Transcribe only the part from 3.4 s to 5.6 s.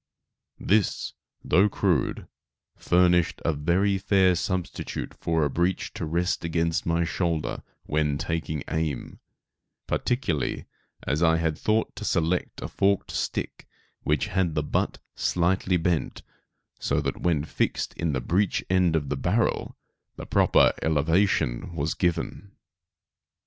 a very fair substitute for a